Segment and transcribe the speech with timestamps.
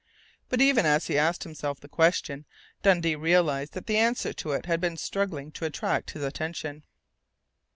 [0.49, 2.47] But even as he asked himself the question
[2.81, 6.85] Dundee realized that the answer to it had been struggling to attract his attention.